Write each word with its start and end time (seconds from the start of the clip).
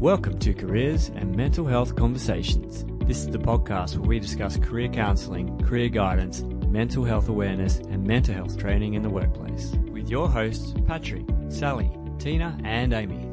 Welcome 0.00 0.38
to 0.38 0.54
Careers 0.54 1.08
and 1.08 1.34
Mental 1.34 1.66
Health 1.66 1.96
Conversations. 1.96 2.84
This 3.08 3.18
is 3.18 3.30
the 3.30 3.38
podcast 3.38 3.96
where 3.96 4.08
we 4.08 4.20
discuss 4.20 4.56
career 4.56 4.88
counselling, 4.88 5.58
career 5.58 5.88
guidance, 5.88 6.42
mental 6.68 7.02
health 7.02 7.28
awareness, 7.28 7.78
and 7.78 8.06
mental 8.06 8.32
health 8.32 8.56
training 8.56 8.94
in 8.94 9.02
the 9.02 9.10
workplace. 9.10 9.72
With 9.90 10.08
your 10.08 10.28
hosts, 10.28 10.72
Patrick, 10.86 11.24
Sally, 11.48 11.90
Tina, 12.20 12.56
and 12.62 12.92
Amy. 12.92 13.28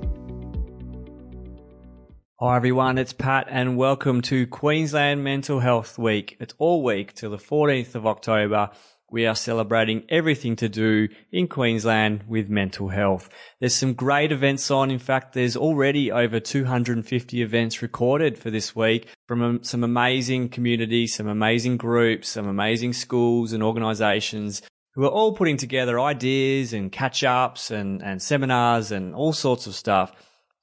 Hi 2.40 2.56
everyone, 2.56 2.98
it's 2.98 3.14
Pat 3.14 3.46
and 3.48 3.78
welcome 3.78 4.22
to 4.24 4.48
Queensland 4.48 5.24
Mental 5.24 5.60
Health 5.60 6.00
Week. 6.00 6.36
It's 6.40 6.56
all 6.58 6.84
week 6.84 7.14
till 7.14 7.30
the 7.30 7.38
14th 7.38 7.94
of 7.94 8.08
October 8.08 8.72
we 9.16 9.26
are 9.26 9.34
celebrating 9.34 10.04
everything 10.10 10.58
to 10.58 10.68
do 10.68 11.08
in 11.32 11.48
Queensland 11.48 12.22
with 12.28 12.50
mental 12.50 12.90
health. 12.90 13.30
There's 13.62 13.74
some 13.74 13.94
great 13.94 14.34
events 14.34 14.70
on. 14.70 14.92
In 14.92 15.00
fact, 15.00 15.32
there's 15.32 15.56
already 15.56 16.12
over 16.12 16.42
250 16.42 17.42
events 17.42 17.82
recorded 17.82 18.38
for 18.38 18.52
this 18.52 18.76
week 18.76 19.08
from 19.26 19.42
um, 19.42 19.64
some 19.64 19.86
amazing 19.86 20.50
communities, 20.50 21.16
some 21.16 21.30
amazing 21.30 21.78
groups, 21.78 22.28
some 22.28 22.46
amazing 22.46 22.92
schools 22.92 23.54
and 23.54 23.64
organizations 23.64 24.62
who 24.96 25.06
are 25.06 25.16
all 25.18 25.34
putting 25.34 25.56
together 25.56 25.98
ideas 25.98 26.74
and 26.74 26.92
catch 26.92 27.24
ups 27.24 27.72
and, 27.72 28.04
and 28.04 28.22
seminars 28.22 28.92
and 28.92 29.16
all 29.16 29.32
sorts 29.32 29.66
of 29.66 29.76
stuff. 29.76 30.12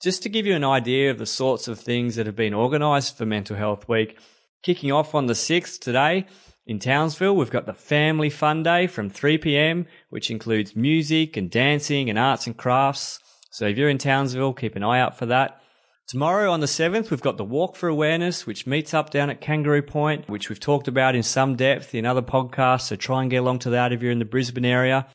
Just 0.02 0.22
to 0.24 0.28
give 0.28 0.44
you 0.44 0.54
an 0.54 0.64
idea 0.64 1.10
of 1.10 1.16
the 1.16 1.24
sorts 1.24 1.68
of 1.68 1.80
things 1.80 2.16
that 2.16 2.26
have 2.26 2.36
been 2.36 2.52
organized 2.52 3.16
for 3.16 3.24
Mental 3.24 3.56
Health 3.56 3.88
Week, 3.88 4.18
kicking 4.62 4.92
off 4.92 5.14
on 5.14 5.26
the 5.26 5.34
6th 5.34 5.80
today, 5.80 6.26
in 6.64 6.78
Townsville, 6.78 7.34
we've 7.34 7.50
got 7.50 7.66
the 7.66 7.74
Family 7.74 8.30
Fun 8.30 8.62
Day 8.62 8.86
from 8.86 9.10
3 9.10 9.38
p.m., 9.38 9.86
which 10.10 10.30
includes 10.30 10.76
music 10.76 11.36
and 11.36 11.50
dancing 11.50 12.08
and 12.08 12.16
arts 12.16 12.46
and 12.46 12.56
crafts. 12.56 13.18
So 13.50 13.66
if 13.66 13.76
you're 13.76 13.88
in 13.88 13.98
Townsville, 13.98 14.52
keep 14.52 14.76
an 14.76 14.84
eye 14.84 15.00
out 15.00 15.18
for 15.18 15.26
that. 15.26 15.60
Tomorrow 16.06 16.52
on 16.52 16.60
the 16.60 16.66
7th, 16.66 17.10
we've 17.10 17.20
got 17.20 17.36
the 17.36 17.44
Walk 17.44 17.74
for 17.74 17.88
Awareness, 17.88 18.46
which 18.46 18.66
meets 18.66 18.94
up 18.94 19.10
down 19.10 19.28
at 19.28 19.40
Kangaroo 19.40 19.82
Point, 19.82 20.28
which 20.28 20.48
we've 20.48 20.60
talked 20.60 20.86
about 20.86 21.16
in 21.16 21.22
some 21.22 21.56
depth 21.56 21.94
in 21.94 22.06
other 22.06 22.22
podcasts. 22.22 22.82
So 22.82 22.96
try 22.96 23.22
and 23.22 23.30
get 23.30 23.38
along 23.38 23.60
to 23.60 23.70
that 23.70 23.92
if 23.92 24.00
you're 24.00 24.12
in 24.12 24.20
the 24.20 24.24
Brisbane 24.24 24.64
area. 24.64 25.08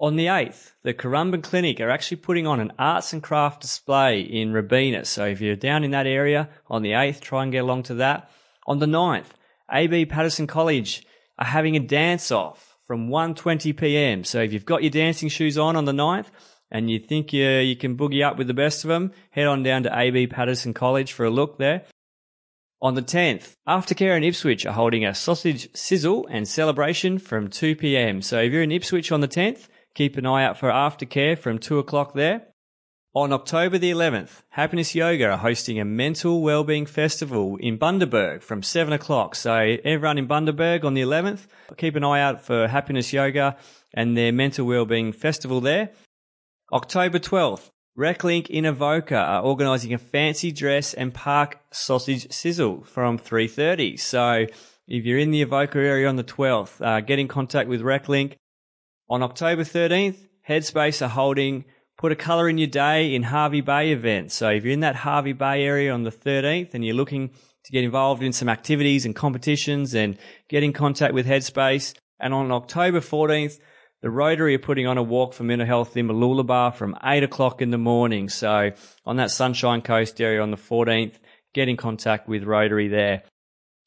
On 0.00 0.16
the 0.16 0.26
8th, 0.26 0.72
the 0.82 0.94
Currumbin 0.94 1.42
Clinic 1.42 1.80
are 1.80 1.90
actually 1.90 2.16
putting 2.16 2.46
on 2.46 2.60
an 2.60 2.72
arts 2.78 3.12
and 3.12 3.22
craft 3.22 3.60
display 3.60 4.20
in 4.20 4.52
Robina. 4.52 5.04
So 5.04 5.26
if 5.26 5.40
you're 5.40 5.54
down 5.54 5.84
in 5.84 5.90
that 5.90 6.06
area 6.06 6.48
on 6.68 6.82
the 6.82 6.92
8th, 6.92 7.20
try 7.20 7.42
and 7.42 7.52
get 7.52 7.64
along 7.64 7.84
to 7.84 7.94
that. 7.94 8.30
On 8.66 8.78
the 8.78 8.86
9th, 8.86 9.30
AB 9.70 10.06
Paterson 10.06 10.46
College 10.46 11.04
are 11.38 11.46
having 11.46 11.76
a 11.76 11.80
dance 11.80 12.30
off 12.30 12.76
from 12.86 13.08
1:20 13.08 13.76
p.m. 13.76 14.24
So 14.24 14.40
if 14.40 14.52
you've 14.52 14.64
got 14.64 14.82
your 14.82 14.90
dancing 14.90 15.28
shoes 15.28 15.58
on 15.58 15.76
on 15.76 15.84
the 15.84 15.92
9th 15.92 16.26
and 16.70 16.90
you 16.90 16.98
think 16.98 17.32
you, 17.32 17.48
you 17.48 17.76
can 17.76 17.96
boogie 17.96 18.24
up 18.24 18.36
with 18.36 18.46
the 18.46 18.54
best 18.54 18.84
of 18.84 18.88
them, 18.88 19.12
head 19.30 19.46
on 19.46 19.62
down 19.62 19.82
to 19.84 19.98
AB 19.98 20.26
Paterson 20.28 20.74
College 20.74 21.12
for 21.12 21.24
a 21.24 21.30
look 21.30 21.58
there. 21.58 21.84
On 22.80 22.94
the 22.94 23.02
10th, 23.02 23.54
Aftercare 23.68 24.16
and 24.16 24.24
Ipswich 24.24 24.66
are 24.66 24.72
holding 24.72 25.04
a 25.04 25.14
sausage 25.14 25.68
sizzle 25.74 26.26
and 26.28 26.48
celebration 26.48 27.18
from 27.18 27.48
2 27.48 27.76
p.m. 27.76 28.20
So 28.22 28.40
if 28.40 28.52
you're 28.52 28.62
in 28.62 28.72
Ipswich 28.72 29.12
on 29.12 29.20
the 29.20 29.28
10th, 29.28 29.68
keep 29.94 30.16
an 30.16 30.26
eye 30.26 30.44
out 30.44 30.58
for 30.58 30.68
Aftercare 30.68 31.38
from 31.38 31.58
2 31.58 31.78
o'clock 31.78 32.14
there. 32.14 32.48
On 33.14 33.30
October 33.30 33.76
the 33.76 33.90
11th, 33.90 34.40
Happiness 34.48 34.94
Yoga 34.94 35.32
are 35.32 35.36
hosting 35.36 35.78
a 35.78 35.84
mental 35.84 36.40
wellbeing 36.40 36.86
festival 36.86 37.58
in 37.58 37.78
Bundaberg 37.78 38.42
from 38.42 38.62
7 38.62 38.90
o'clock. 38.90 39.34
So 39.34 39.76
everyone 39.84 40.16
in 40.16 40.26
Bundaberg 40.26 40.82
on 40.82 40.94
the 40.94 41.02
11th, 41.02 41.46
keep 41.76 41.94
an 41.94 42.04
eye 42.04 42.22
out 42.22 42.40
for 42.40 42.68
Happiness 42.68 43.12
Yoga 43.12 43.58
and 43.92 44.16
their 44.16 44.32
mental 44.32 44.66
wellbeing 44.66 45.12
festival 45.12 45.60
there. 45.60 45.90
October 46.72 47.18
12th, 47.18 47.68
RecLink 47.98 48.48
in 48.48 48.64
Avoca 48.64 49.18
are 49.18 49.42
organising 49.42 49.92
a 49.92 49.98
fancy 49.98 50.50
dress 50.50 50.94
and 50.94 51.12
park 51.12 51.58
sausage 51.70 52.32
sizzle 52.32 52.82
from 52.82 53.18
3.30. 53.18 54.00
So 54.00 54.46
if 54.88 55.04
you're 55.04 55.18
in 55.18 55.32
the 55.32 55.42
Avoca 55.42 55.76
area 55.76 56.08
on 56.08 56.16
the 56.16 56.24
12th, 56.24 56.80
uh, 56.80 57.00
get 57.02 57.18
in 57.18 57.28
contact 57.28 57.68
with 57.68 57.82
RecLink. 57.82 58.36
On 59.10 59.22
October 59.22 59.64
13th, 59.64 60.28
Headspace 60.48 61.04
are 61.04 61.10
holding 61.10 61.66
Put 62.02 62.10
a 62.10 62.16
colour 62.16 62.48
in 62.48 62.58
your 62.58 62.66
day 62.66 63.14
in 63.14 63.22
Hervey 63.22 63.60
Bay 63.60 63.92
events. 63.92 64.34
So 64.34 64.50
if 64.50 64.64
you're 64.64 64.72
in 64.72 64.80
that 64.80 64.96
Hervey 64.96 65.34
Bay 65.34 65.62
area 65.62 65.94
on 65.94 66.02
the 66.02 66.10
13th 66.10 66.74
and 66.74 66.84
you're 66.84 66.96
looking 66.96 67.28
to 67.28 67.70
get 67.70 67.84
involved 67.84 68.24
in 68.24 68.32
some 68.32 68.48
activities 68.48 69.06
and 69.06 69.14
competitions 69.14 69.94
and 69.94 70.18
get 70.48 70.64
in 70.64 70.72
contact 70.72 71.14
with 71.14 71.28
Headspace. 71.28 71.94
And 72.18 72.34
on 72.34 72.50
October 72.50 72.98
14th, 72.98 73.60
the 74.00 74.10
Rotary 74.10 74.56
are 74.56 74.58
putting 74.58 74.88
on 74.88 74.98
a 74.98 75.02
walk 75.04 75.32
for 75.32 75.44
mental 75.44 75.64
health 75.64 75.96
in 75.96 76.08
Mooloolaba 76.08 76.74
from 76.74 76.96
8 77.04 77.22
o'clock 77.22 77.62
in 77.62 77.70
the 77.70 77.78
morning. 77.78 78.28
So 78.28 78.72
on 79.06 79.14
that 79.18 79.30
Sunshine 79.30 79.80
Coast 79.80 80.20
area 80.20 80.42
on 80.42 80.50
the 80.50 80.56
14th, 80.56 81.20
get 81.54 81.68
in 81.68 81.76
contact 81.76 82.26
with 82.26 82.42
Rotary 82.42 82.88
there. 82.88 83.22